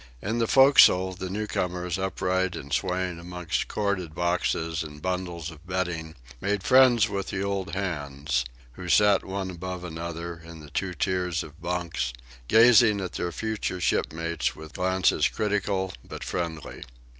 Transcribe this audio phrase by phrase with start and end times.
[0.19, 6.15] In the forecastle the newcomers, upright and swaying amongst corded boxes and bundles of bedding,
[6.41, 11.43] made friends with the old hands, who sat one above another in the two tiers
[11.43, 12.13] of bunks,
[12.47, 16.81] gazing at their future shipmates with glances critical but friendly.